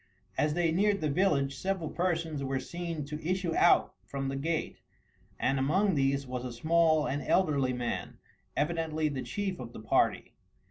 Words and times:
As 0.35 0.55
they 0.55 0.71
neared 0.71 0.99
the 0.99 1.11
village 1.11 1.55
several 1.55 1.91
persons 1.91 2.43
were 2.43 2.59
seen 2.59 3.05
to 3.05 3.23
issue 3.23 3.55
out 3.55 3.93
from 4.03 4.29
the 4.29 4.35
gate, 4.35 4.77
and 5.39 5.59
among 5.59 5.93
these 5.93 6.25
was 6.25 6.43
a 6.43 6.51
small 6.51 7.05
and 7.05 7.21
elderly 7.21 7.71
man, 7.71 8.17
evidently 8.57 9.09
the 9.09 9.21
chief 9.21 9.59
of 9.59 9.73
the 9.73 9.79
party. 9.79 10.33